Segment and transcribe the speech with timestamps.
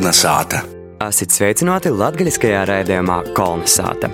[0.00, 0.62] Kolnesāta.
[1.04, 4.08] Esat sveicināti latgaļiskajā raidījumā Kolnesāta.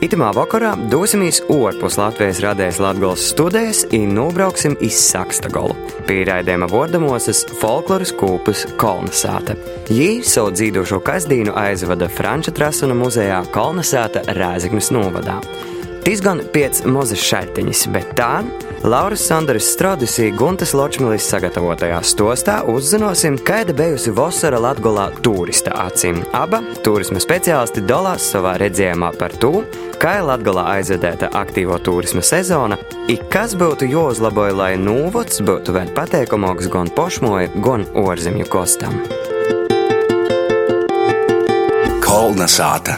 [0.00, 5.76] Itamā vakarā dosimies ārpus Latvijas radējas Latvijas studijas un nobrauksim iz Sakstagolu.
[6.08, 9.58] Pie raidījuma vordamosas folkloras kūpus Kolnesāta.
[9.92, 15.42] Jī savu dzīvošo kasdīnu aizvada Franča Trasuna muzejā Kolnesāta Rēzeknes novadā.
[16.08, 18.38] Tis gan pēc mozes šaļtiņas, bet tā
[18.88, 26.22] Lauras Sandaras Strodisī Guntas Ločmilis sagatavotajā stostā uzzināsim, kāda bijusi Vosara Latgolā turista acīm.
[26.32, 29.66] Aba turisma speciālisti dalās savā redzējumā par to,
[30.00, 32.80] kā Latgolā aizvedēta aktīvo turisma sezona,
[33.12, 38.96] ik kas būtu jāuzlaboja, lai nūvots būtu vēl pateikamāks gan pošmoja, gan orzemju kostam.
[42.00, 42.96] Kolnesāta.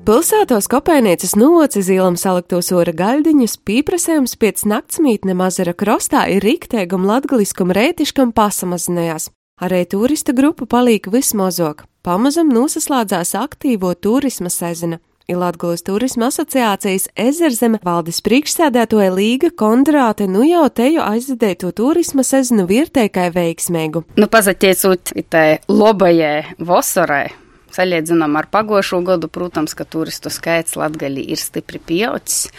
[0.00, 7.68] Pilsētos kopēnieces noci zīlam saliktos ora gaļdiņus, pīprasējums pēc naktsmītne mazara krostā ir rīktēgum latgaliskam
[7.76, 9.28] rētiškam pasamazinājās.
[9.60, 11.84] Arī turista grupa palīk vismazāk.
[12.00, 15.02] Pamazam nosaslādzās aktīvo turisma sezona.
[15.28, 22.64] Ir Latvijas turisma asociācijas ezerzeme valdes priekšsēdētoja Līga Kondrāte nu jau teju aizvedēto turisma sezonu
[22.72, 24.06] vērtēkai veiksmīgu.
[24.16, 27.28] Nu, pazaķiecot tai lobajai vasarai,
[27.74, 32.50] Salīdzinām ar pagājušo gadu, protams, ka turistu skaits Latvijā ir stipri pieaudzis.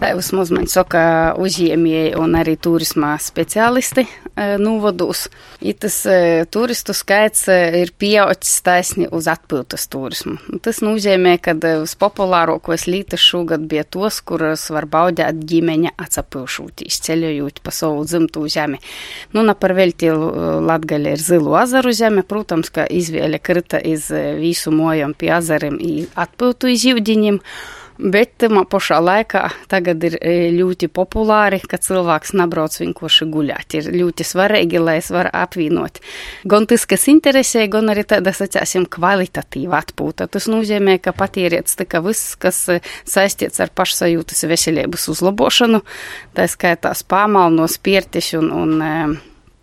[0.00, 1.02] Tā vismaz man saka
[1.40, 5.26] uzņēmēji un arī turisma speciālisti e, novados.
[5.82, 10.38] Tas e, turistu skaits e, ir pieaudzis taisni uz atpūtas turismu.
[10.64, 17.74] Tas nozīmē, ka vispopulārākos lītas šogad bija tos, kuras var baudīt ģimeņa atsapūšūtīs, ceļojot pa
[17.76, 18.80] savu dzimtu zemi.
[19.36, 24.08] Nu, na par velti Latgaļa ir zilu azaru zeme, protams, ka izvēle krita iz
[24.42, 25.78] visu mojam pie azariem
[26.18, 27.40] atpūtu iz jūdiņiem.
[28.02, 28.40] Bet
[28.72, 30.16] pašā laikā tagad ir
[30.56, 33.76] ļoti populāri, ka cilvēks nebrauc vienkārši guļāt.
[33.78, 36.00] Ir ļoti svarīgi, lai es varu apvienot
[36.48, 40.26] gan tas, kas interesē, gan arī tāda, sacāsim, kvalitatīva atpūta.
[40.26, 42.64] Tas nozīmē, ka patierietis tika viss, kas
[43.04, 45.84] saistīts ar pašsajūtas veselības uzlabošanu,
[46.34, 49.20] tā skaitā spāmalnos, piertiši un, un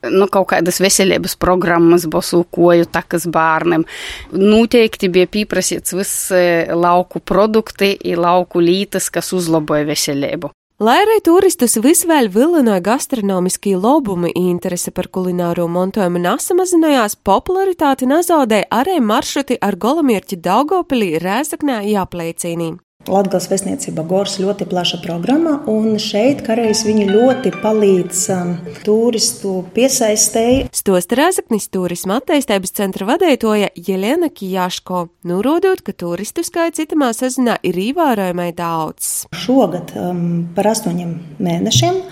[0.07, 3.85] nu, kaut kādas veselības programmas, bosūkoju takas bērniem.
[4.31, 6.29] Noteikti bija pieprasīts viss
[6.75, 10.53] lauku produkti, lauku lītas, kas uzlaboja veselību.
[10.79, 19.01] Lai arī turistus visvēl vilinoja gastronomiskie lobumi, interese par kulināro montojumu nesamazinājās, popularitāti nezaudēja arī
[19.03, 22.77] maršruti ar golamirķi Daugopilī, Rēzaknē, Jāpleicīnī.
[23.09, 28.51] Latvijas vēstniecība Gors ļoti plaša programma, un šeit kareiz viņi ļoti palīdz um,
[28.85, 30.67] turistu piesaistēji.
[30.75, 37.79] Stosta Rēzaknis turisma attīstības centra vadītoja Jelena Kijāško, norādot, ka turistu skaits citamā sezonā ir
[37.89, 39.25] ievērojamai daudz.
[39.33, 40.21] Šogad um,
[40.55, 42.03] par astoņiem mēnešiem.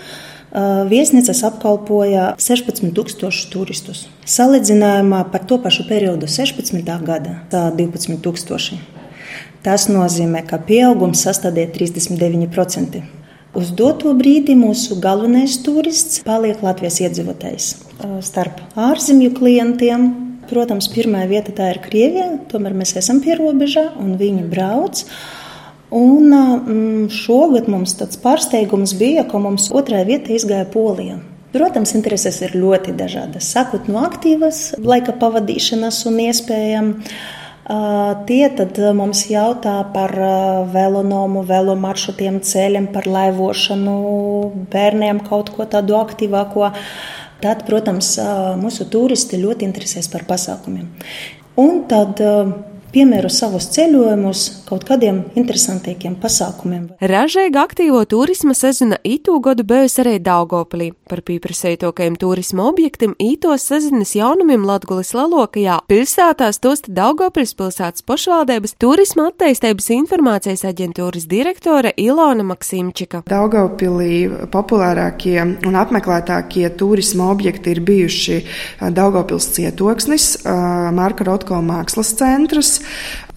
[0.48, 4.08] Uh, viesnīcas apkalpoja 16,000 turistus.
[4.26, 6.82] Salīdzinājumā par to pašu periodu 16.
[7.06, 7.42] gada-
[7.78, 8.97] 12,000.
[9.66, 13.02] Tas nozīmē, ka pieaugums sastādīja 39%.
[13.58, 17.72] Uz doto brīdi mūsu galvenais turists paliek Latvijas iedzīvotājs.
[18.22, 20.10] Starp ārzemju klientiem,
[20.52, 25.02] protams, pirmā vieta tā ir Krievija, tomēr mēs esam pie robeža un viņi brauc.
[25.98, 31.18] Un šogad mums tāds pārsteigums bija, ka mums otrā vieta izgāja Polija.
[31.56, 33.48] Protams, intereses ir ļoti dažādas.
[33.56, 36.92] Sākot no aktīvas laika pavadīšanas un iespējām
[37.68, 40.14] Tie tad mums jautā par
[40.72, 43.96] velonomu, velo maršrutiem, ceļiem, par laivošanu,
[44.72, 46.70] bērniem kaut ko tādu aktīvāko.
[47.44, 48.14] Tad, protams,
[48.62, 50.88] mūsu turisti ļoti interesēs par pasākumiem.
[51.60, 52.24] Un tad
[52.94, 56.88] piemēro savus ceļojumus kaut kādiem interesantīkiem pasākumiem.
[57.00, 60.92] Ražīga aktīvo turisma sezona itu gadu bijusi arī Daugopilī.
[61.08, 69.30] Par pieprasītokajiem turisma objektiem ītos sezonas jaunumiem Latgulis Lalokajā pilsētās tosta Daugopils pilsētas pašvaldības turisma
[69.32, 73.24] attīstības informācijas aģentūras direktore Ilona Maksimčika.
[73.30, 78.42] Daugopilī populārākie un apmeklētākie turisma objekti ir bijuši
[78.96, 80.28] Daugopils cietoksnis,
[80.98, 82.77] Marka Rotko mākslas centrs,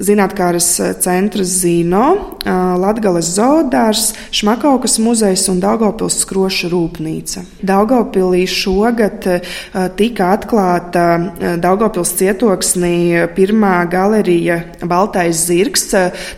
[0.00, 0.66] Zinātkāras
[1.04, 2.38] centrs Zino,
[2.80, 7.44] Latgales zoodārs, Šmakaukas muzejs un Daugavpils skroša rūpnīca.
[7.68, 9.28] Daugavpilī šogad
[10.00, 11.04] tika atklāta
[11.60, 15.90] Daugavpils cietoksnī pirmā galerija Baltais zirgs.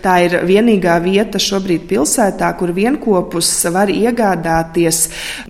[0.03, 5.05] Tā ir vienīgā vieta šobrīd pilsētā, kur vienkopus var iegādāties,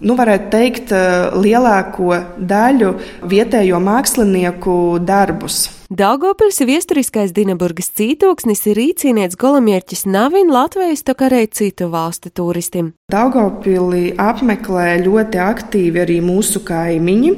[0.04, 0.92] nu varētu teikt,
[1.40, 5.81] lielāko daļu vietējo mākslinieku darbus.
[5.92, 12.94] Daugopils viesturiskais Dinaburgas cītoksnis ir īcīnieks golamierķis Navin Latvijas, tā kā arī citu valstu turistim.
[13.12, 17.32] Daugopili apmeklē ļoti aktīvi arī mūsu kaimiņi.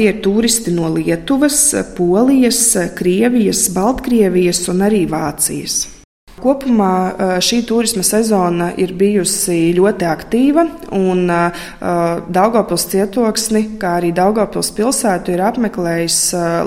[0.00, 1.58] Tie ir turisti no Lietuvas,
[1.98, 2.62] Polijas,
[2.96, 5.82] Krievijas, Baltkrievijas un arī Vācijas.
[6.42, 10.64] Kopumā šī turisma sezona ir bijusi ļoti aktīva,
[10.96, 11.24] un
[12.34, 16.18] Daugopils cietoksni, kā arī Daugopils pilsētu, ir apmeklējis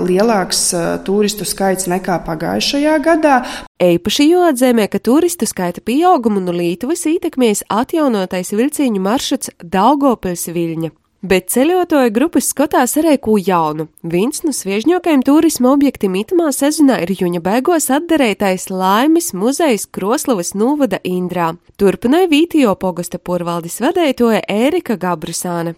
[0.08, 0.62] lielāks
[1.06, 3.36] turistu skaits nekā pagājušajā gadā.
[3.78, 10.90] Eipaši jāatzīmē, ka turistu skaita pieaugumu no Lietuvas ietekmēs atjaunotais vilciņu maršruts Daugopils Viļņa.
[11.18, 13.88] Bet ceļotāju grupas skatās arī ko jaunu.
[14.06, 21.00] Viens no sviežņākajiem turisma objektiem itamā sezonā ir Juņa beigās atderētais Laimes muzejs Kroslavas novada
[21.02, 21.56] Indrā.
[21.74, 25.74] Turpināja Vītijo pogosta porvaldes vadētoja Ērika Gabrusāne.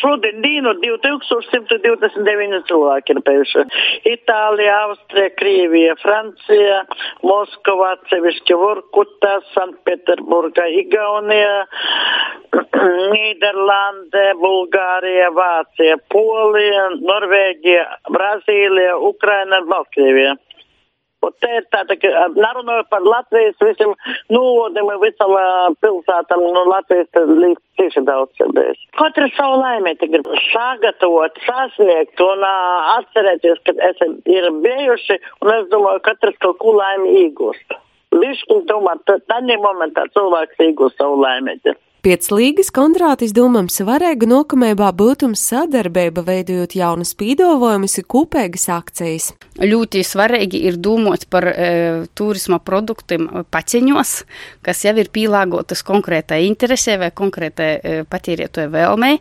[0.00, 3.64] Šodien dienu 2129 cilvēki ir bijuši.
[4.12, 6.82] Itālija, Austrija, Krievija, Francija,
[7.24, 11.58] Moskova, atsevišķi Vorkuta, Sanktpēterburga, Igaunija,
[13.12, 20.36] Nīderlande, Bulgārija, Vācija, Polija, Norvēģija, Brazīlija, Ukraina, Baltkrievija.
[21.20, 23.90] Un te ir tāda, ka nerunāju par Latvijas visiem
[24.32, 25.34] novodiem un visam
[25.84, 28.80] pilsētam, nu Latvijas līdz tieši daudz bijis.
[28.96, 36.00] Katra savu laimēti grib sagatavot, sasniegt un atcerēties, ka esam ir bijuši, un es domāju,
[36.08, 37.78] katrs kaut ko laimi iegūst.
[38.16, 41.76] Višķiņ tomēr, tad momentā cilvēks iegūst savu laimēti.
[42.00, 49.26] Pēc līgas kontrātis domām svarīga nokamībā būtum sadarbība, veidojot jaunas pīdolojumus un kopēgas akcijas.
[49.60, 51.66] Ļoti svarīgi ir domāt par e,
[52.16, 54.14] turisma produktiem paciņos,
[54.64, 59.20] kas jau ir pielāgotas konkrētai interesē vai konkrētai e, patērētoja vēlmei,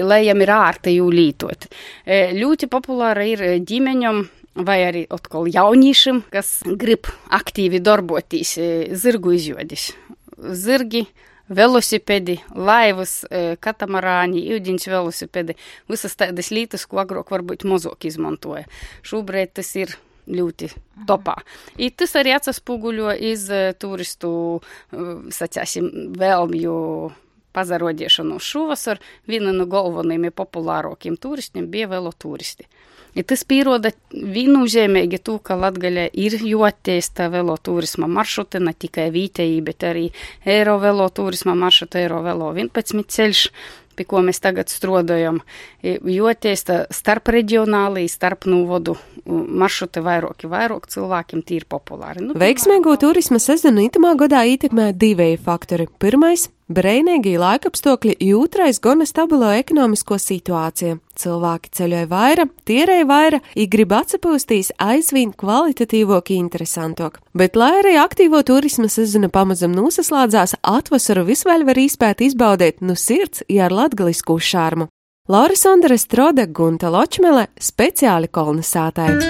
[0.00, 1.68] lai jām ir ārti jū lītot.
[1.68, 4.24] E, ļoti populāra ir ģimeņam
[4.64, 9.90] vai arī atkal jauniešiem, kas grib aktīvi darboties e, zirgu izjodis.
[10.36, 11.04] Zirgi
[11.48, 13.20] velosipēdi, laivas,
[13.62, 15.56] katamarāni, ūdeņš velosipēdi,
[15.90, 18.66] visas tādas lietas, ko agrāk varbūt mazāk izmantoja.
[19.06, 19.94] Šobrīd tas ir
[20.26, 20.72] ļoti
[21.06, 21.36] topā.
[21.78, 23.46] I tas arī atspoguļo iz
[23.78, 24.32] turistu,
[24.90, 26.74] sacāsim, vēlmju
[27.56, 28.98] pazarodīšanu šovasar.
[29.30, 32.66] Viena no galvenajiem populārākiem turistiem bija veloturisti.
[33.16, 39.86] Ja tas pieroda viennozīmīgi to, ka Latgaļā ir jāattīsta veloturisma maršruti, ne tikai vietēji, bet
[39.88, 40.10] arī
[40.44, 43.42] Eiro veloturisma maršruti, Eiro velo 11 ceļš,
[43.96, 45.40] pie ko mēs tagad strādājam,
[45.82, 52.26] jo tiesa starp reģionālī, starp novodu maršruti vairāki, vairāk cilvēkiem tīri populāri.
[52.26, 55.88] Nu, Veiksmīgo turisma sezonu itamā gadā ietekmē divi faktori.
[56.02, 60.96] Pirmais Breinīgi laikapstākļi jūtrais gana stabilo ekonomisko situāciju.
[61.14, 67.20] Cilvēki ceļoja vaira, tierēja vaira, i grib atsapūstīs aizvien kvalitatīvāk, interesantāk.
[67.38, 72.98] Bet, lai arī aktīvo turisma sezona pamazam nosaslādzās, atvasaru visvaļ var izpēt izbaudīt no nu
[72.98, 74.88] sirds, ja ar latgalisku šārmu.
[75.30, 79.22] Laura Sondere Strode Gunta Ločmele speciāli kolonizētāji.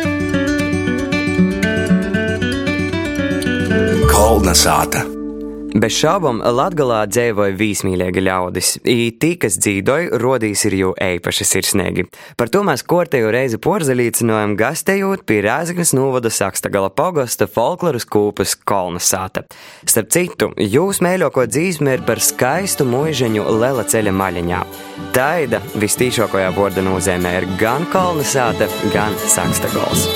[4.08, 5.15] Kolonizēta.
[5.76, 12.06] Bez šaubām Latgalā dzīvoja vīsmīļīgi ļaudis, i tī, kas dzīvoja, rodīs ir jau eipaši sirsnīgi.
[12.40, 19.44] Par to mēs kortēju reizi porzelīcinojam gastējot pie Rēzaknes novada Sakstagala pogosta folkloras kūpas kolonasāta.
[19.84, 24.62] Starp citu, jūs mēļoko dzīsme ir par skaistu mūžeņu lela ceļa maļiņā.
[25.16, 30.08] Taida vistīšākajā vorda nozīmē ir gan kolonasāta, gan Sakstagals.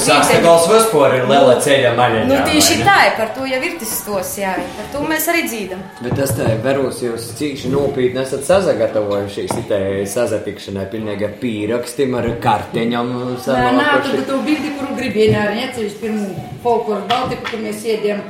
[0.00, 2.20] Jūs sākat gals vispār ir liela ceļa maļā.
[2.24, 5.82] Nu, tieši tā, par to jau ir tas stos, jā, par to mēs arī dzīdam.
[6.00, 12.30] Bet tas te verūs jūs cīši nopietni esat sazagatavojuši šitai sazatikšanai, pilnīgi ar pīrakstim, ar
[12.46, 13.12] karteņam.
[13.44, 18.24] Nā, nā, tad tu bildi, kuru gribēji, nā, neceļš pirmu folkloru Baltiku, kur mēs iediem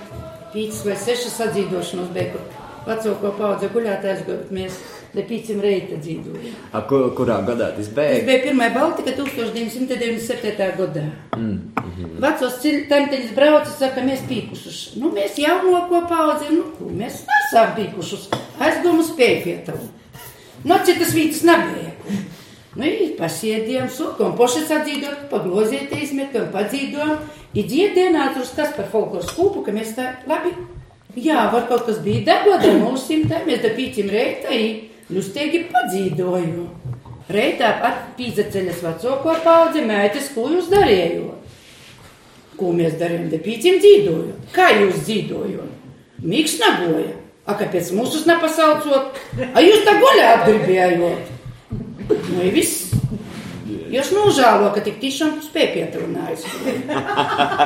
[0.50, 2.50] pīcis vai sešas sadzīdošanos, bet kur
[2.88, 4.82] vecāko paudze guļātājs, bet mēs.
[5.10, 6.52] Lepīcim reita dzīvoja.
[6.70, 8.20] A, kur, kurā gadā tas bija?
[8.20, 10.68] Tas bija pirmā Baltika 1997.
[10.78, 11.02] gadā.
[11.36, 12.20] Mm, mm -hmm.
[12.22, 14.78] Vecos temteņus braucis, saka, mēs pīkušus.
[15.02, 18.28] Nu, mēs jaunoko paudzi, nu, ko mēs esam pīkušus.
[18.58, 19.88] Aizdomu spēju pietavu.
[20.64, 21.90] Nu, citas vītas nebija.
[22.76, 22.84] Nu,
[23.18, 27.16] pasiedījām, sūkām, pošas atzīdot, paglozieties, metam padzīdojam.
[27.54, 30.54] Ir dziedienā, tur kas par folkloras kūpu, ka mēs tā labi
[31.18, 34.54] Jā, var kaut kas bija dagoda mūsu simtā, mēs da pīcim reitā,
[35.14, 36.66] ļustīgi padzīdoju.
[37.30, 41.36] Reitā ar pīzaceļas vecāko paudzi mētes, ko jūs darījāt?
[42.58, 44.34] Ko mēs darījām, da pīcim dzīdoju.
[44.54, 45.76] Kā jūs dzīdojot?
[46.26, 47.14] Miks nagoja.
[47.48, 49.16] A kāpēc mūsus nepasaucot?
[49.54, 51.30] A jūs tā guļāt gribējot?
[52.10, 52.89] Nu, ir viss.
[53.90, 56.44] Jūs nožēlo, ka tik tiešām spēj pietrunājis.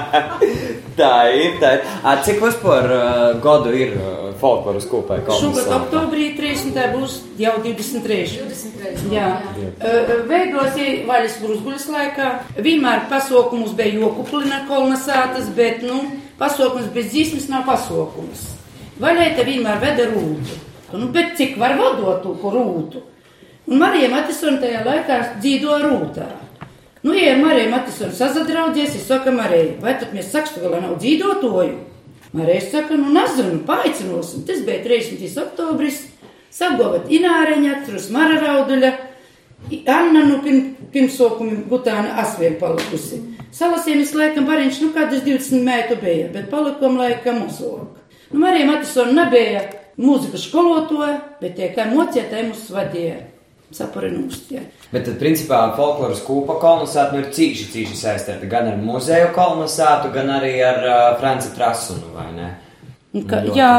[1.00, 1.58] tā ir.
[1.60, 1.84] Tā ir.
[2.00, 3.02] A, cik vispār uh,
[3.44, 5.20] gadu ir uh, folkloras kopā?
[5.28, 6.80] Šogad oktobrī 30.
[6.94, 8.20] būs jau 23.
[8.40, 9.12] 23.
[9.12, 9.28] Jā.
[9.60, 9.70] jā.
[9.76, 12.32] Uh, Veidosi vaļas brūzguļas laikā.
[12.56, 16.06] Vienmēr pasaukumus bija jokuplina kolonizētas, bet, nu,
[16.40, 18.48] pasaukums bez dzīsmes nav pasaukums.
[19.02, 20.62] Vaļai te vienmēr veda rūtu.
[20.94, 23.10] Nu, bet cik var vadot to rūtu?
[23.64, 26.26] Un Marija Matisona tajā laikā dzīvoja rūtā.
[27.04, 31.78] Nu, ja Marija Matisona sazadraudzies, es saku, Marija, vai tad mēs sakstugulā nav dzīvotoju?
[32.36, 34.44] Marija saka, nu, nezinu, paaicinosim.
[34.44, 35.24] Tas bija 30.
[35.46, 36.02] oktobris,
[36.52, 38.92] sagovat Ināreņa, Trus Mara Rauduļa,
[39.88, 43.22] Anna, nu, pirm, pirmsokumi Butāna Asvien palikusi.
[43.54, 47.96] Salasiemies laikam bariņš, nu, kādas 20 mētu bija, bet palikom laikam uzlok.
[48.28, 53.22] Nu, Marija Matisona nebija mūzikas skolotoja, bet tie kā mocietai mūs vadīja
[53.74, 54.50] saparinūst.
[54.54, 54.64] Ja.
[54.92, 60.12] Bet tad, principā, folkloras kūpa kolonizācija nu, ir cīši, cīši saistīta gan ar muzeju kolonizāciju,
[60.14, 62.52] gan arī ar uh, Franci Trasunu, vai ne?
[63.30, 63.74] Ka, jā,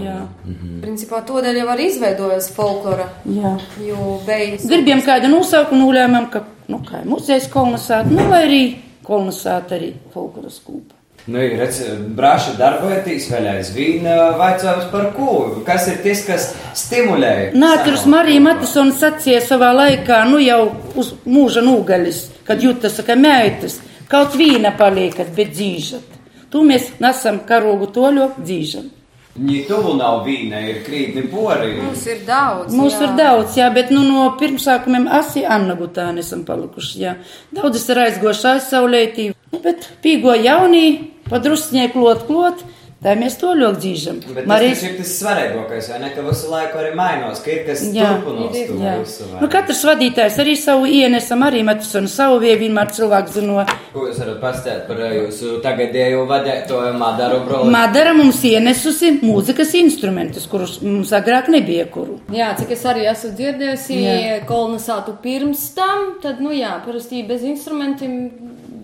[0.00, 0.18] jā.
[0.48, 0.78] Mhm.
[0.80, 3.10] Principā tādēļ jau arī izveidojas folklora.
[3.28, 3.58] Jā.
[3.84, 4.64] Jo beigas.
[4.70, 8.62] Gribējām kādu nosaukumu nolēmām, ka, nu, kā muzejs kolonizācija, nu, vai arī
[9.04, 10.99] kolonizācija arī folkloras kūpa.
[11.28, 11.82] Nu, redz,
[12.16, 14.06] brāša darbojaties vēl aizvien,
[14.40, 15.34] vaicājums par ko?
[15.66, 16.46] Kas ir tas, kas
[16.80, 17.32] stimulē?
[17.52, 20.62] Nācis Marija Matisona sacīja savā laikā, nu jau
[20.98, 23.78] uz mūža nūgaļas, kad jūtas, ka meitas,
[24.10, 26.16] kaut vīna paliekat, bet dzīžat.
[26.50, 28.88] Tu mēs nesam karogu toļo dzīžam.
[29.30, 31.76] Viņa tuvu nav vīna, ir krītni pori.
[31.78, 32.74] Mums ir daudz.
[32.74, 33.04] Mums jā.
[33.06, 37.14] ir daudz, jā, bet nu, no pirmsākumiem asi Anna Gutāni esam palikuši, jā.
[37.54, 39.28] Daudzas ir aizgoši aizsaulētī,
[39.62, 40.84] bet pīgo jaunī,
[41.30, 42.66] padrusņē klot, klot.
[43.00, 44.16] Tā mēs to ļoti dzīvojam.
[44.44, 44.82] Marijas...
[44.82, 46.08] Tas ir tas svarīgākais, vai ne?
[46.12, 49.14] Ka visu laiku arī mainās, ka ir kas turpinās.
[49.40, 53.62] Nu, katrs vadītājs arī savu ienesam, arī metus un savu vietu vienmēr cilvēku zino.
[53.94, 57.72] Ko jūs varat pastāstīt par jūsu tagadējo vadētoju Madaru broli?
[57.72, 62.18] Madara mums ienesusi mūzikas instrumentus, kurus mums agrāk nebija kuru.
[62.36, 64.02] Jā, cik es arī esmu dzirdējusi
[64.50, 68.20] kolonizātu pirms tam, tad, nu jā, parasti bez instrumentiem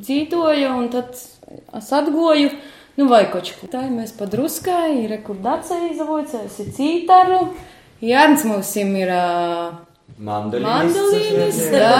[0.00, 2.48] dzīvoja un tad es atgoju.
[2.96, 7.40] Nu, vai ko tādu mēs padruskai, ir rekordacija izavojas, ir cītaru.
[8.00, 9.74] Jārns mums ir uh,
[10.16, 11.98] mandolīnis, jā.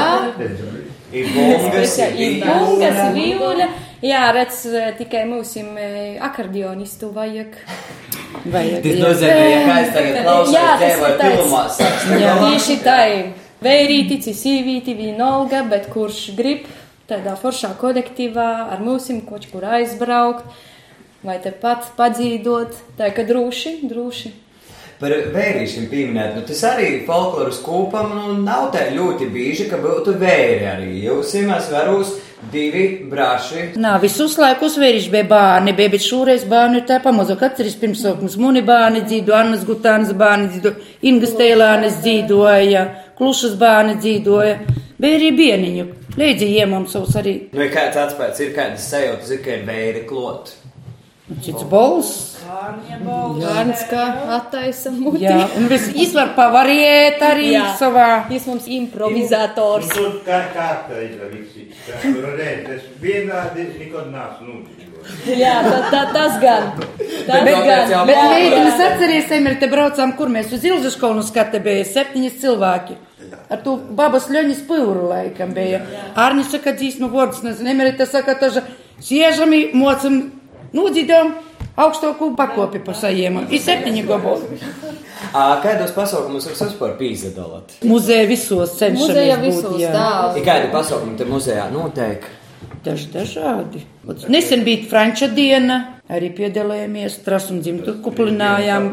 [1.17, 3.67] Ir bungas, ir bungas, vīluļa.
[4.05, 4.63] Jā, redz,
[4.97, 5.69] tikai mums ir
[6.25, 7.59] akordionistu vajag.
[8.53, 8.85] Vajag.
[8.85, 12.07] Tas nozīmē, ja kāds tagad klausās tevi filmā, saks.
[12.21, 13.29] Jā, tieši tā ir.
[13.67, 16.67] Vērīti, sīvīti, vienalga, bet kurš grib
[17.09, 20.45] tādā foršā kolektīvā ar mūsim kaut kur aizbraukt
[21.27, 24.33] vai tepat padzīdot, tā kā droši, droši.
[24.97, 30.15] Par vērīšiem pieminēt, nu tas arī folkloras kūpam nu, nav tā ļoti bieži, ka būtu
[30.17, 30.95] vēri arī.
[31.05, 32.15] Jūs imās varūs
[32.53, 33.67] divi braši.
[33.81, 37.37] Nā, visus laikus vērīši bija bērni, bija, bet šoreiz bērni ir tā pamazu.
[37.41, 40.75] Katrs pirmsākums muni bērni dzīvo, Annas Gutānas bērni dzīvo,
[41.13, 42.89] Ingas Tēlānes dzīvoja,
[43.21, 44.59] Klušas bērni dzīvoja.
[44.97, 45.89] Bija arī bieniņu.
[46.17, 47.35] Līdzi iemam savus arī.
[47.53, 50.55] Nu, kāds atspējas ir kādas sajūtas, ir, ka ir vēri klot.
[51.27, 52.11] Cits bols.
[52.47, 54.03] Gārns kā
[54.37, 55.25] attaisa muti.
[55.25, 57.65] Jā, un viss izvar pavariet arī Jā.
[57.81, 58.11] savā.
[58.31, 59.91] Jūs mums improvizators.
[59.99, 61.67] Nu, kā, kā tā ir visi.
[62.05, 65.11] Tur redzēs, vienādi nekad nāc nūdzīvot.
[65.35, 66.71] Jā, tā, tā, tas gan.
[67.27, 68.07] Tas bet, gan.
[68.07, 73.01] Bet mēģinās atcerēsim, ir te braucām, kur mēs uz Ilzaškolnu skate bija septiņas cilvēki.
[73.51, 75.83] Ar to babas ļoņas pūru laikam bija.
[76.15, 78.63] Arni saka, dzīsmu vārds, nezinu, emerita saka, taža,
[79.03, 80.36] siežami, mocam
[80.75, 81.35] Nūdzīdām
[81.77, 83.47] augstāko pakopi pa sajēmu.
[83.53, 84.61] Ir septiņi gabali.
[85.63, 87.77] Kādos pasaukumos jūs vispār pīzdalāt?
[87.87, 89.93] Muzeja visos cenšamies Muzeja visos, būt, jā.
[89.93, 90.43] tā.
[90.47, 92.27] Kādi pasaukumi te muzejā notiek?
[92.87, 93.83] Daži dažādi.
[94.31, 98.93] Nesen bija Franča diena, arī piedalījāmies, tras un dzimtu kuplinājām.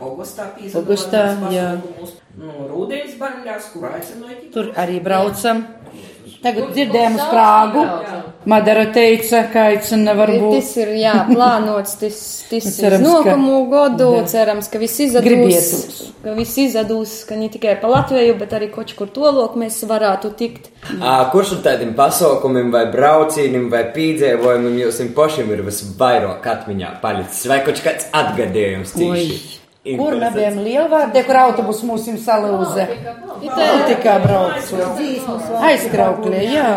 [0.00, 1.74] Augustā, jā.
[2.40, 4.38] Nu, Rūdens baļļās, kur aicināja.
[4.54, 5.66] Tur arī braucam.
[6.40, 7.82] Tagad dzirdējām uz Prāgu.
[8.48, 10.54] Madara teica, ka aicina varbūt.
[10.56, 14.22] Tas ir, jā, plānots, tas, tas ir nokumu godu, Jā.
[14.32, 14.96] cerams, ka viss.
[15.20, 16.00] Gribietos.
[16.24, 20.32] Ka viss izdevās, ka ne tikai pa Latviju, bet arī kaut kur tolok mēs varētu
[20.40, 20.72] tikt.
[20.96, 27.44] Ā, Kurš no tādiem pasaukumiem, vai braucieniem, vai pīdzēvojumiem jums pašiem ir visvairāk atmiņā palicis?
[27.52, 29.59] Vai kaut kāds atgadījums cīši?
[29.80, 32.84] Kur nebijām lielvārdē, kur autobus mūs jums salūza?
[33.40, 34.80] Tikai braucu.
[35.70, 36.72] Aizkraukļie, jā.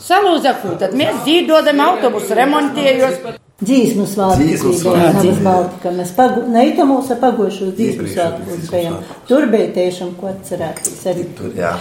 [0.00, 3.20] Salūza, ko tad mēs dzīvodam autobusu remontējos.
[3.58, 5.90] Dzīsmu svētku uz Baltika.
[5.90, 9.00] Mēs pagu, neitam mūsu pagojušos dzīsmu svētkos bijām.
[9.26, 11.24] Tur bija tiešām ko atcerēties arī.
[11.34, 11.72] Tur, jā.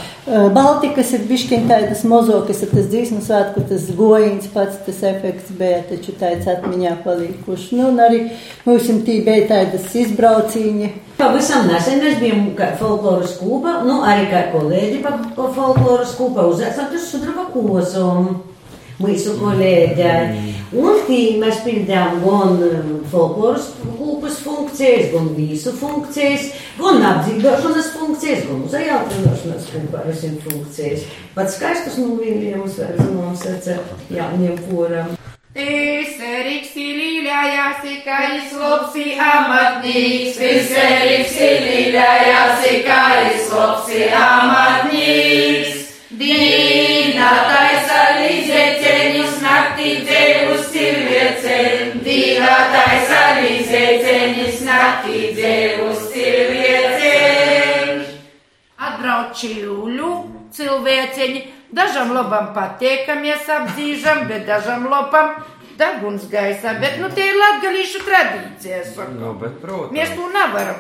[0.56, 5.84] Baltikas ir bišķiņ tādas mozokas, ir tas dzīsmu svētku, tas gojiņš pats, tas efekts bija,
[5.92, 7.78] taču tāds atmiņā palīkuši.
[7.78, 8.24] Nu, un arī
[8.66, 10.92] mums tī bija tādas izbraucīņi.
[11.22, 12.48] Pavisam nesen mēs bijām
[12.82, 18.40] folkloras kūpa, nu arī kā kolēģi pa, folkloras kūpa uzaicināti uz sudraba kosomu.
[20.78, 26.50] Un tī mēs pildījām gan um, folkloras kūpas funkcijas, gan vīsu funkcijas,
[26.80, 30.04] gan apdzīvošanas funkcijas, gan uzajautrināšanas kūpā
[30.48, 31.06] funkcijas.
[31.38, 35.16] Pats skaistus nuvīlījums vēl zināms ar jauniem poram.
[35.58, 43.02] Viserīgs līļājās, kā izlopsi amatnīgs, viserīgs līļājās, kā
[43.32, 45.84] izlopsi amatnīgs.
[46.18, 47.97] Dīna taisa
[59.40, 60.14] čīļu
[60.58, 61.44] cilvēciņi,
[61.76, 65.38] dažam labam patīkamies apdzīžam, bet dažam labam
[65.78, 68.96] deguns gaisā, bet nu tie ir latgalīšu tradīcijas.
[69.18, 69.94] Nu, bet, protams.
[69.94, 70.80] Mēs to nevaram.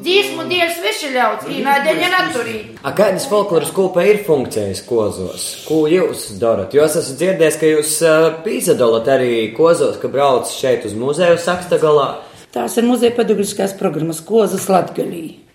[0.00, 2.80] Dzīsmu dēļ sveši ļauts, īnādēļ neturīt.
[2.86, 5.46] A kādas folkloras kūpa ir funkcijas kozos?
[5.66, 6.74] Ko jūs darat?
[6.76, 11.36] Jo es esmu dzirdējis, ka jūs uh, pīzadalat arī kozos, ka brauc šeit uz muzeju
[11.42, 12.10] Sakstagalā.
[12.54, 15.49] Tās ir muzeja pedagoģiskās programmas Kozas Latgalī.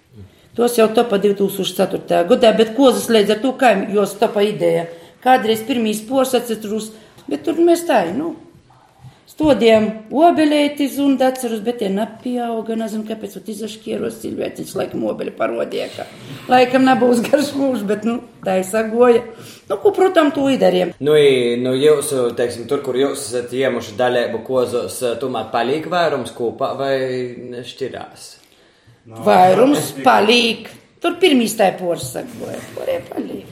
[0.56, 2.22] Tos jau topa 2004.
[2.30, 4.86] gadā, bet Kozas līdz ar to kaimiņu, jos topa ideja.
[5.26, 6.94] Kādreiz pirmīs pors atcetrus,
[7.28, 8.38] bet tur mēs tā, nu,
[9.28, 15.90] stodiem obelētis un dacerus, bet tie nepieauga, nezinu, kāpēc vat izašķieros cilvēcis, laikam obeļi parodīja,
[15.98, 16.06] ka
[16.54, 19.26] laikam nebūs garš mūžs, bet, nu, tā ir sagoja.
[19.68, 20.96] Nu, ko, protams, to idariem.
[21.04, 25.92] Nu, i, nu jūsu, teiksim, tur, kur jūs esat iemuši daļēbu kozos, eh, tomēr palīk
[25.92, 26.96] vairums kūpā vai
[27.68, 28.45] šķirās?
[29.06, 30.72] Vairums palīk.
[31.06, 33.50] Tur pirmīs tā pors sagoja, porē palīk.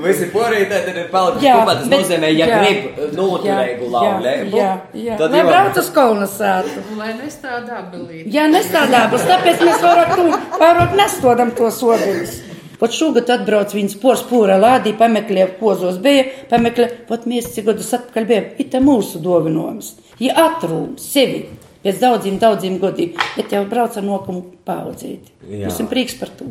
[0.00, 3.90] Visi porītē tad ir palikuši Jā, kopā, tas bet- nozīmē, ja jā, grib noturēgu jā,
[3.92, 4.56] laulēbu.
[4.56, 5.16] jā, jā.
[5.20, 5.90] tad Lai jau- brauc uz
[6.38, 6.84] sātu.
[6.96, 8.30] Lai nestrādā belīt.
[8.32, 10.24] Jā, nestrādājot, tāpēc mēs vairāk, tu,
[10.62, 12.38] vairāk nestodam to sodeļus.
[12.78, 17.92] Pat šogad atbrauc viņas pors pūra lādī, pameklē, kozos bija, pameklē, pat mēs cik gadus
[17.98, 19.92] atpakaļ bijām, ita mūsu dovinojums.
[20.22, 21.48] Ja atrūm sevi
[21.84, 25.32] pēc daudziem, daudziem gadiem, bet jau brauc ar nokumu paudzīt.
[25.48, 25.66] Jā.
[25.68, 26.48] Mums ir prieks par to.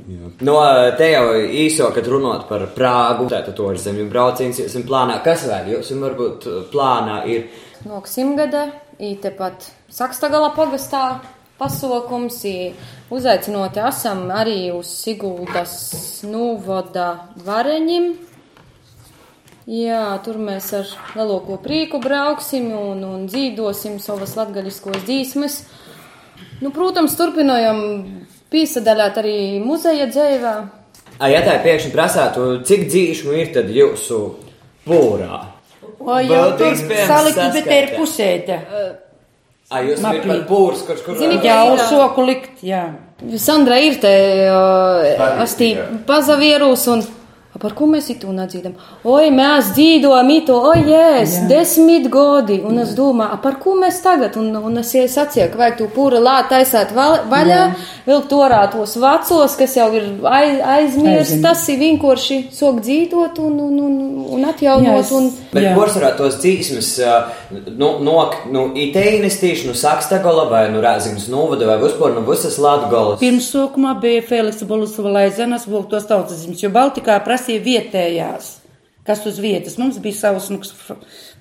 [0.48, 0.58] No
[1.00, 5.20] te jau īso, kad runāt par Prāgu, tātad to ir zemju brauciens, jūs esat plānā.
[5.26, 7.50] Kas vēl jums varbūt plānā ir?
[7.88, 11.20] No Simgada, tepat Sakstagala pagastā
[11.58, 12.72] pasaukums, i
[13.14, 15.78] uzaicinoti esam arī uz Siguldas
[16.28, 17.12] Nūvoda
[17.46, 18.12] vareņim.
[19.68, 25.58] Jā, tur mēs ar lielāko prieku brauksim un, un dzīvosim savas latgaļiskos dzīsmes.
[26.64, 27.82] Nu, protams, turpinājam
[28.54, 30.54] piesaistīt arī muzeja dzīvē.
[31.18, 34.22] A, ja tā pēkšņi prasātu, cik dzīšmu ir tad jūsu
[34.88, 35.42] pūrā?
[35.98, 38.00] O, jau tur iespējams salikt, bet te ir saskaitē.
[38.00, 38.58] pusēte.
[39.68, 42.86] A, jūs esat par pūrs, kurš kur Zini, Jā, ir, uz soku likt, jā.
[43.42, 44.16] Sandra ir te
[44.48, 45.74] uh, astī
[46.08, 47.04] pazavierus un
[47.62, 48.74] par ko mēs itu nedzīdam?
[49.08, 51.48] Oi, mēs dzīdojam itu, oi, jēs, Jā.
[51.52, 54.38] desmit godi, un es domāju, par ko mēs tagad?
[54.38, 57.62] Un, un es ies sacīju, ka vajag tu pūra lāt taisāt vaļā,
[58.08, 63.60] vilkt orā tos vecos, kas jau ir aiz, aizmirst, tas ir vienkārši sok dzīdot un,
[63.68, 63.98] un, un,
[64.38, 64.88] un atjaunot.
[64.88, 66.88] Jā, es- Un, Bet porcelāna tos dzīsmes,
[67.80, 68.18] nu, no,
[68.52, 73.20] nu, itēnis tīši, nu, Sakstagola vai, nu, Rāzignas novada vai vispār, nu, visas Latgolas.
[73.22, 77.18] Pirms sākumā bija Feliksa Bolusova laizenas, vilktos tautas zemes, jo Baltikā
[77.48, 78.60] prasīja vietējās,
[79.08, 79.78] kas uz vietas.
[79.78, 80.60] Mums bija savs nu,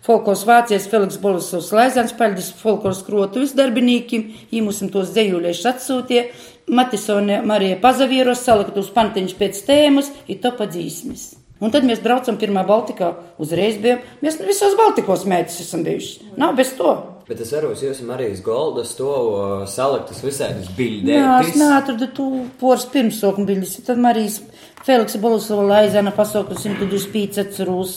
[0.06, 6.28] folklos vācijas Feliks Bolusovs laizens, paļģis folklos krotuvis darbinīkim, īmusim tos dzējuļieši atsūtie,
[6.68, 11.35] Matisone Marija Pazavieros salikt uz pantiņš pēc tēmas, ir topa dzīsmis.
[11.56, 16.34] Un tad mēs braucam pirmā Baltikā, uzreiz bijām, mēs visos Baltikos mēģis esam bijuši.
[16.36, 16.92] Nav bez to.
[17.26, 22.26] Bet es varu jūs Marijas Goldas to ā, saliktas visādus Jā, es neatradu tu
[22.60, 23.72] poras pirmsokuma bildes.
[23.86, 24.42] Tad Marijas
[24.86, 27.96] Feliksa Bolusova laizana pasauka 125 atceros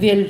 [0.00, 0.24] vēl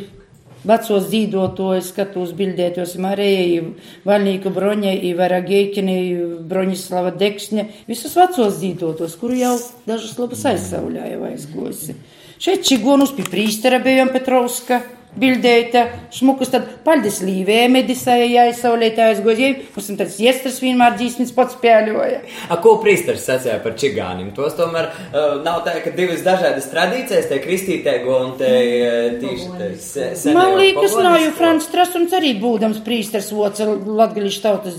[0.64, 3.60] vecos dzīvotojus, skatos bildētos Marijai,
[4.08, 6.00] Vaļnīku Broņai, Ivara Geikinai,
[6.48, 9.54] Broņislava Deksņa, visus vecos dzīvotos, kuru jau
[9.86, 11.98] dažas labas aizsauļāja aizgosi.
[12.44, 14.82] Šeit čigonus pie prīstera bijām Petrovska
[15.16, 21.54] bildēta, šmukas, tad paldies līvē, medisēja, jāizsaulētā aizgojēja, mums un tāds iestras vienmēr dzīsnis pats
[21.56, 22.18] spēļoja.
[22.50, 24.32] A, ko prīsters sacīja par čigānim?
[24.36, 29.48] Tos tomēr uh, nav tā, ka divas dažādas tradīcijas, te kristītēgo un te uh, tīši
[29.60, 31.32] te se, senējo Man liekas, nav, jo.
[31.38, 34.76] Frants Trasuns arī būdams prīsters voca latgaļišu tautas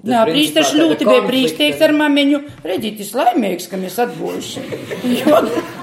[0.00, 2.38] principā prīsters tāda ļoti bija prīsteiks ar mamiņu.
[2.64, 4.62] Redziet, es laimīgs, ka mēs atguvuši.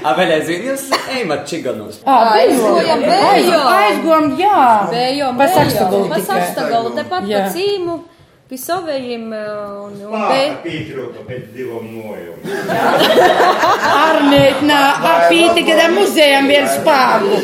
[0.00, 1.98] A, vēl aizvien jūs ejat čiganos.
[2.08, 3.66] Ā, Aizgojam, bejom.
[3.74, 4.62] Aizgojam, jā.
[4.92, 5.58] Bejom, bejom.
[5.58, 6.30] Sakstagalu Pa tikai.
[6.30, 7.96] Sakstagalu, tepat pa cīmu,
[8.48, 10.40] pie savējiem un, un be...
[10.64, 12.40] pītrūka pēc divom nojom.
[14.00, 14.80] Armētnā
[15.12, 17.42] apīti, kad ar muzejam vēl spāgu.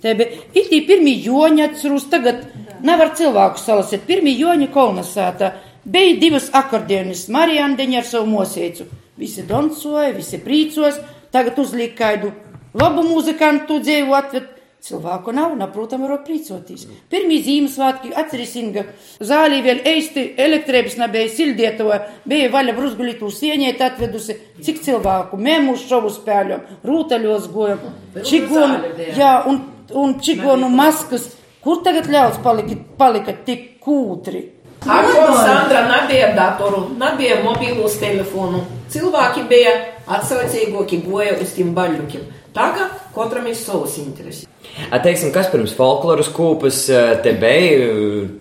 [0.00, 2.46] Tebi itī pirmī joņa atcerus, tagad
[2.86, 4.06] nevar cilvēku salasīt.
[4.06, 5.52] Pirmī joņa kolonizētā
[5.84, 8.86] bija divas akordionis, Mariandeņa ar savu mosēcu.
[9.20, 10.96] Visi doncoja, visi prīcos,
[11.32, 12.32] tagad uzliek kaidu
[12.74, 14.56] labu muzikantu dzēvu atved.
[14.80, 16.86] Cilvēku nav, naprotam, var prīcoties.
[17.12, 18.86] Pirmī Ziemassvētki atcerīsim, ka
[19.28, 26.14] zālī vēl eisti elektrības nebija sildietava, bija vaļa bruzgulītū sieņēt atvedusi, cik cilvēku mēmu šovu
[26.14, 27.84] spēļom, rūtaļos gojam,
[28.24, 29.60] čigonu, jā, un,
[29.92, 31.28] un čigonu maskas.
[31.60, 34.46] Kur tagad ļauts palika, palika tik kūtri?
[34.88, 38.62] Ar ko Sandra nebija datoru, nebija mobilos telefonu.
[38.90, 39.74] Cilvēki bija
[40.10, 42.22] atsaucīgāki goja uz tiem baļķiem.
[42.54, 44.48] Tagad katram ir savs interesi.
[44.90, 46.80] A, teiksim, kas pirms folkloras kūpas
[47.22, 47.90] te bija,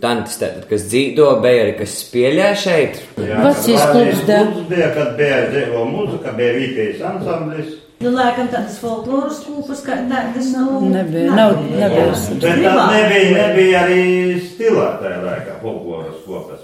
[0.01, 3.01] tantis, tātad, kas dzīvo, bija arī kas spēlē šeit.
[3.17, 4.41] Klubs, da.
[4.47, 7.75] Klubs bija, kad bija dzīvo muzika, bija vietējais ansamblis.
[7.99, 10.79] Nu, laikam tādas folkloras kūpas, kā tādas, nu...
[10.87, 12.13] Nebija, nav, nebija.
[12.39, 14.03] Bet tā nebija, nebija arī
[14.39, 16.61] stilā tajā laikā folkloras kopas.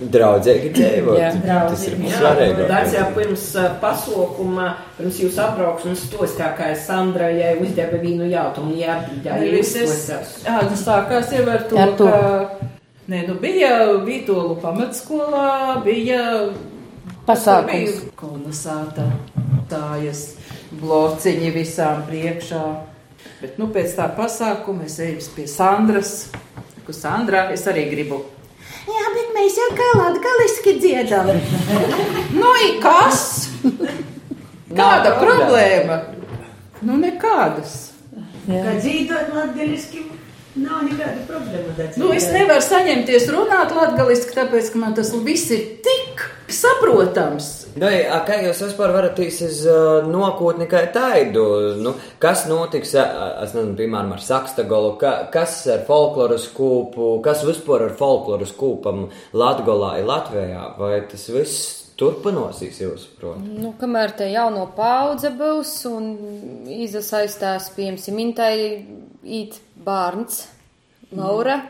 [0.00, 1.18] Draudzīgi dzīvot.
[1.18, 1.32] Jā.
[1.44, 2.68] Tas ir svarīgi.
[2.70, 8.30] tas jau pirms uh, pasaukuma, pirms jūs apbraukšanas stostā, kā Sandra, ja uzdeva vīnu
[9.26, 10.36] jā, jūs stostās.
[10.46, 12.08] Jā, tas sākās jau ar to, Ar to.
[12.08, 12.70] ka,
[13.10, 13.74] nē, nu bija
[14.06, 16.22] Vītolu pamatskolā, bija
[17.26, 17.74] Pasākums.
[17.74, 19.10] bija kolonizēta
[19.68, 20.28] tājas
[20.80, 22.64] blociņi visām priekšā.
[23.40, 26.30] Bet, nu, pēc tā pasākuma es eju pie Sandras.
[26.90, 28.24] Saku, Sandra, es arī gribu.
[28.88, 31.28] Jā, bet mēs jau kā latgaliski dziedam.
[32.34, 33.50] Nu, i kas?
[34.80, 36.00] Kāda problēma?
[36.82, 37.92] Nu, nekādas.
[38.48, 40.02] Kā dzīvot latgaliski,
[40.58, 41.88] nav nekāda problēma.
[42.00, 47.50] Nu, es nevaru saņemties runāt latgaliski, tāpēc, ka man tas viss ir tik saprotams.
[47.78, 51.44] Nu, a, kā jūs vispār varat uz uh, nākotni, kā taidu?
[51.78, 53.06] Nu, kas notiks, a,
[53.44, 59.06] es nezinu, piemēram, ar Sakstagolu, ka, kas ar folkloras kūpu, kas vispār ar folkloras kūpam
[59.36, 60.64] Latgolā ir Latvijā?
[60.80, 63.38] Vai tas viss turpinosies, jūs prot?
[63.44, 66.08] Nu, kamēr te jauno paudze būs un
[66.80, 68.54] izasaistās, piemēram, Mintai
[69.24, 70.46] īt bārns,
[71.16, 71.60] Laura.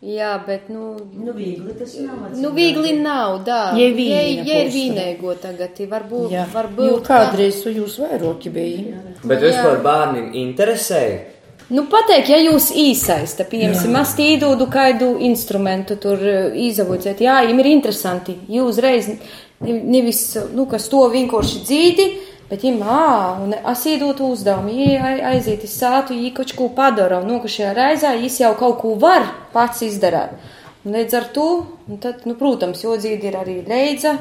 [0.00, 2.30] Jā, bet, nu, Nu, viegli tas nav.
[2.40, 3.58] nu viegli nav, dā.
[3.76, 4.78] Ja vīnīga ja ir pusi.
[4.78, 6.86] vīnēgo tagad, varbūt, Jā, varbūt.
[6.88, 8.96] jo kādreiz su jūs vairoki bija.
[9.24, 11.18] Bet vispār bērniem interesēja?
[11.70, 16.16] Nu, pateikt, ja jūs īsaista, piemēram, es īdūdu kādu instrumentu tur
[16.56, 19.18] izavocēt, jā, jums ir interesanti, jūs uzreiz ne-
[19.60, 20.22] nevis,
[20.54, 22.06] nu, kas to vienkārši dzīdi,
[22.50, 24.88] bet jums, ā, un es īdūtu uzdevumu,
[25.30, 28.96] aiziet uz sātu, kaut ko padara, un nu, ka šajā reizē jūs jau kaut ko
[29.00, 30.36] var pats izdarīt.
[30.80, 31.48] Un līdz ar to,
[32.00, 34.16] tad, nu, protams, jo dzīdi ir arī leidza,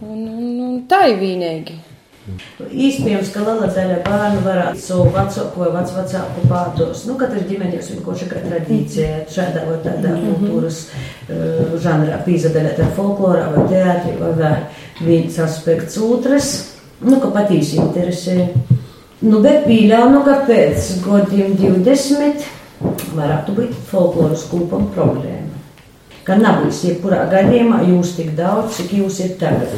[0.00, 1.76] un, un, un tā ir vienīgi.
[2.24, 7.02] Iespējams, ka liela daļa bērnu varētu savu vecāku vai vecvecāku pārdos.
[7.04, 13.50] Nu, katrs ģimenes vienkārši kā tradīcija šādā vai tādā kultūras uh, žanrā pīzadaļā, tā folklorā
[13.52, 14.56] vai teātrī vai vēl
[15.04, 16.50] viens aspekts otrs,
[17.04, 18.48] nu, ka patīs interesē.
[19.20, 22.48] Nu, bet pīļānu, ka pēc godiem 20
[23.14, 25.52] varētu būt folkloras kūpam problēma.
[26.24, 29.76] Ka nav visi, jebkurā gadījumā jūs tik daudz, cik jūs ir tagad.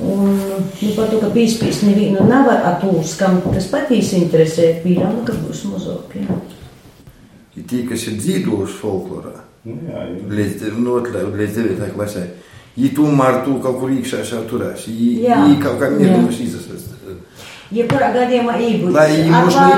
[0.00, 5.36] Un nu, par to, ka pīspīs nevienu nevar atūst, kam tas patīs interesē, pīļānu, ka
[5.36, 6.16] būs mazāk.
[6.16, 6.38] Jā.
[7.60, 10.22] Ir tie, kas ir dzīvojuši folklorā, Nu, jā, jā.
[10.26, 10.96] līdz, nu,
[11.38, 11.90] līdz 9.
[11.94, 12.24] klasē,
[12.74, 14.88] viņi tomēr tu kaut kur iekšā šā turēs.
[14.88, 16.96] Viņi kaut kā mierinoši izsast.
[17.72, 18.90] Jebkurā gadījumā ībūt.
[18.92, 19.30] Lai viņi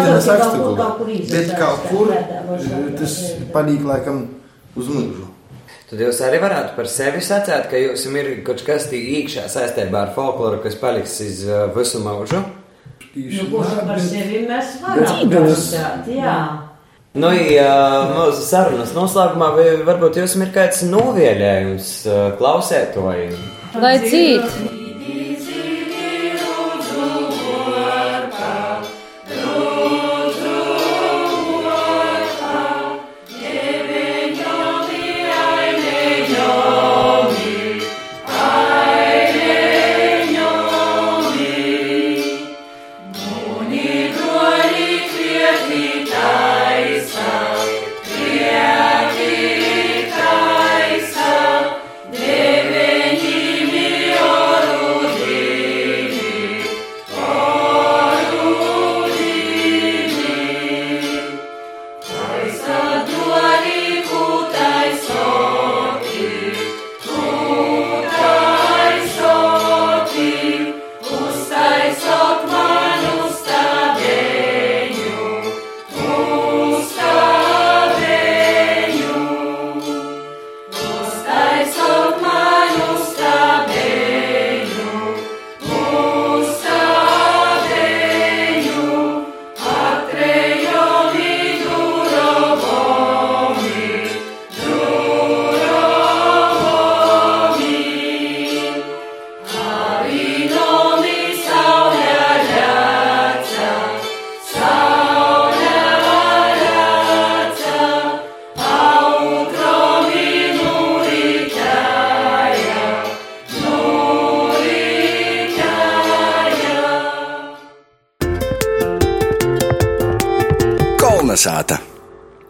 [0.09, 2.25] nesakstu, kaut kur bet kaut kur eh,
[2.99, 3.19] tas
[3.55, 4.25] palīk laikam
[4.75, 5.24] uz mūžu.
[5.91, 10.07] Tad jūs arī varētu par sevi sacīt, ka jums ir kaut kas tāds iekšā saistībā
[10.07, 12.41] ar folkloru, kas paliks uz uh, visu mūžu.
[13.15, 16.39] Nu, par sevi mēs varam garantēt, jā.
[17.15, 17.75] Nu, ja
[18.11, 23.37] mūsu sarunas noslēgumā vai varbūt jums ir kāds novēlējums uh, klausētojiem?
[23.79, 24.83] Lai dzīt!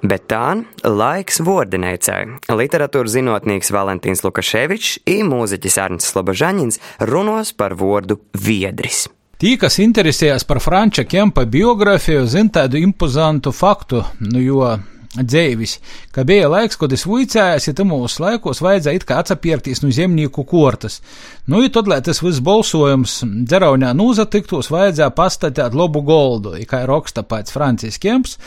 [0.05, 0.53] Bet tā
[0.85, 2.35] laiks vordenēcēji.
[2.53, 9.07] Literatūras zinātnīgs Valentīns Lukaševičs un mūziķis Arnsts Slobožaņins runos par vārdu viedris.
[9.41, 14.69] Tī, kas interesējas par Franča Kempa biogrāfiju, zina tādu impozantu faktu, nu, jo
[15.15, 15.79] dzēvis,
[16.15, 20.45] ka bija laiks, kad es vuicējos, ja mūsu laikos vajadzēja it kā atsapierties no zemnieku
[20.49, 21.01] kortas.
[21.47, 27.25] Nu, ja tad, lai tas viss balsojums dzeraunā nūzatiktos, vajadzēja pastatīt labu goldu, kā raksta
[27.27, 28.39] pēc Francijas Kemps,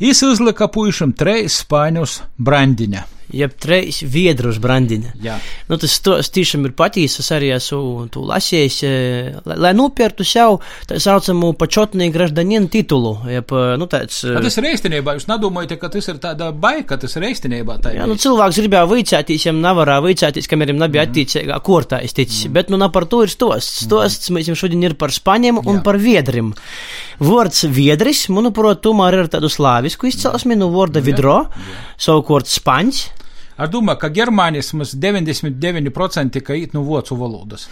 [0.00, 3.08] Jis uzlika puišam treis spāņus brandiņa.
[3.32, 5.14] Jeb treis viedrus brandiņa.
[5.24, 5.38] Jā.
[5.70, 8.76] Nu, tas tos tiešām ir patīs, es arī esmu tu lasījis,
[9.48, 13.14] lai, lai nopirktu sev tā saucamu pačotnī graždaninu titulu.
[13.32, 17.16] Jeb, nu, tāds, A, tas ir īstenībā, jūs nedomājat, ka tas ir tāda baika, tas
[17.16, 17.94] ir īstenībā tā.
[17.96, 22.50] Jā, nu, cilvēks gribēja vicēties, jam nevarā vicēties, kamēr jam nebija attīcīgā kortā, es ticu,
[22.50, 22.56] mm.
[22.58, 23.86] bet, nu, na par to ir stosts.
[23.86, 25.86] Stosts, mēs jums šodien ir par spaņiem un Jā.
[25.88, 26.52] par viedrim.
[27.20, 31.42] Vārds viedris, manuprāt, tomēr ir tādu slāvisku izcelsmi, nu, vārda vidro,
[32.00, 33.02] savukārt spaņs.
[33.62, 37.68] Es domāju, ka germānisms 99% ka īt no vācu valodas.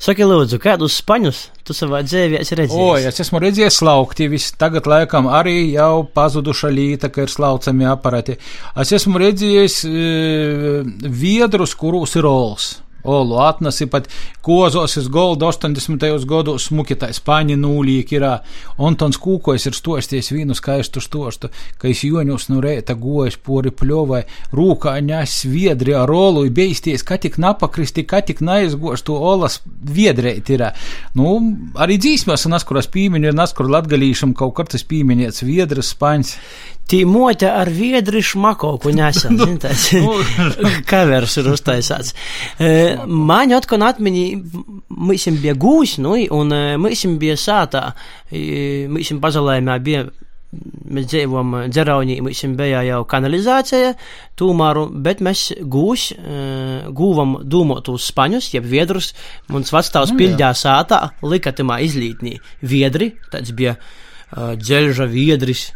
[0.00, 2.80] Saki, lūdzu, kādus spaņus tu savā dzīvē esi redzējis?
[2.80, 8.38] O, es esmu redzējis slauktīvis, tagad laikam arī jau pazuduša līta, ka ir slaucami aparati.
[8.80, 10.06] Es esmu redzējis e,
[11.04, 12.78] viedrus, kurus ir rols.
[13.04, 14.08] Olu atnesi pat
[14.44, 16.06] kozos iz golda 80.
[16.28, 18.26] gados smukitais paņi nūlīk ir.
[18.80, 24.22] Antons Kūkojs ir stosties vīnu skaistu stostu, ka es joņus no reita gojas pori pļovai,
[24.56, 30.50] rūkā ņas viedri ar olu, beisties, ka tik napakristi, ka tik naizgoš to olas viedreit
[30.52, 30.66] ir.
[31.16, 31.38] Nu,
[31.80, 36.36] arī dzīsmēs, un askuras pīmiņu, un askur latgalīšam kaut kartas pīmiņiets viedras spaņs.
[36.90, 39.90] Tī mote ar viedri šmakoku nesam, nu, tāds
[40.90, 42.14] kavers ir uztaisāts.
[43.06, 44.24] Man atkon atmiņī,
[45.10, 47.90] mēs bija gūs, nu, un mēs bija sātā,
[48.30, 50.08] mēs pazalējumā bija
[50.50, 53.92] mēs dzīvojam dzeraunī, mums bija jau kanalizācija,
[54.38, 56.08] tūmāru, bet mēs gūs,
[57.00, 59.12] gūvam dūmotus spaņus, jeb viedrus,
[59.52, 62.34] mums vecstāvs nu, pildījā sātā, likatimā izlītnī
[62.66, 65.68] viedri, tāds bija uh, dzelža viedris,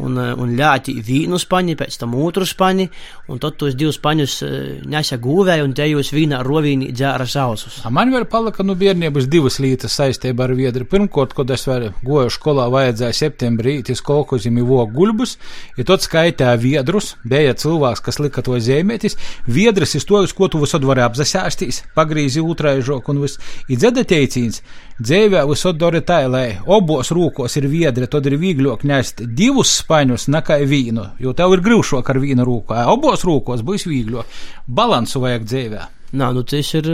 [0.00, 2.88] un, eh, un ļāti vīnu spaņi, pēc tam otru spaņi,
[3.30, 4.54] un tad tos divus spaņus eh,
[4.90, 7.80] nesa gūvēja un te jūs vīnā rovīnī dzēra sausus.
[7.94, 10.86] Man vēl palika nu, bērnības divas lietas saistībā ar viedri.
[10.88, 15.36] Pirmkārt, kad es vēl goju skolā, vajadzēja septembrī tis kolkozimi vok guļbus,
[15.78, 20.48] ja tad skaitēja viedrus, bija cilvēks, kas lika to zīmētis, viedris ir to, uz ko
[20.50, 23.40] tu visad vari apzasāstīs, pagrīzi utraižok un viss.
[23.68, 24.62] Ir dzeda teicīns,
[24.98, 30.28] dzēvē visad dori tā, lai obos rūkos ir viedri, tad ir vīgļok nest divus spaņus
[30.32, 32.86] nekā vīnu, jo tev ir grūšāk ar vīnu rūkā.
[32.88, 34.24] Abos rūkos būs vīgļo.
[34.66, 35.82] Balansu vajag dzīvē.
[36.14, 36.86] Nā, nu, tas ir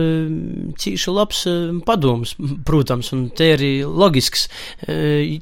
[0.81, 1.43] cīši labs
[1.85, 2.33] padoms,
[2.67, 4.47] protams, un te ir loģisks.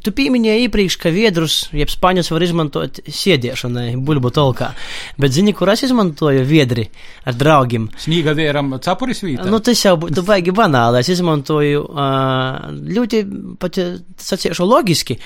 [0.02, 4.72] Tu pieminēji iepriekš, ka viedrus, jeb spaņus var izmantot sēdiešanai, buļbu tolkā,
[5.20, 6.88] bet zini, kur es izmantoju viedri
[7.28, 7.86] ar draugiem?
[8.02, 9.46] Snīga vieram capuris vītā?
[9.46, 11.84] Nu, tas jau būtu baigi banāli, es izmantoju
[12.98, 13.22] ļoti,
[13.62, 13.78] pat
[14.18, 15.18] saciešu loģiski,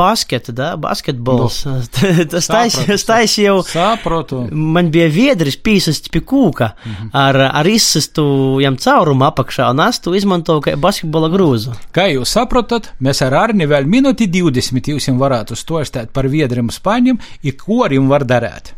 [0.00, 1.60] basketa, da, basketbols.
[1.68, 1.76] Nu,
[2.32, 3.58] tas taisi jau.
[3.66, 4.46] Saprotu.
[4.56, 6.72] Man bija viedris pīsast pie kūka.
[6.72, 8.24] Mm -hmm ar, ar izsistu
[8.62, 11.74] jam caurumu apakšā un es to izmantoju kā basketbola grūzu.
[11.96, 17.20] Kā jūs saprotat, mēs ar Arni vēl minūti 20 jums varētu stostēt par viedriem spāņiem,
[17.42, 18.74] ir ko jums var darīt.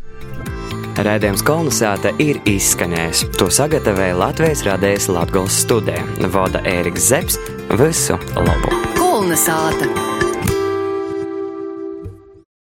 [0.99, 3.23] Rādījums kolonizēta ir izskanējis.
[3.39, 6.03] To sagatavoja Latvijas radijas Latvijas studija.
[6.33, 7.59] Vada Ēriks Zepsi.
[7.79, 8.75] Visu labu!
[8.99, 10.18] Kolonizēta!